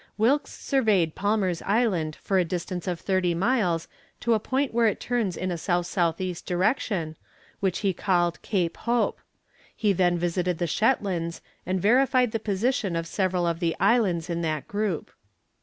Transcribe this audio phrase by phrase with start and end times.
[0.17, 3.87] Wilkes surveyed Palmer's Land for a distance of thirty miles
[4.21, 6.37] to the point where it turns in a S.S.E.
[6.43, 7.15] direction,
[7.59, 9.19] which he called Cape Hope;
[9.75, 14.41] he then visited the Shetlands and verified the position of several of the islands in
[14.41, 15.11] that group.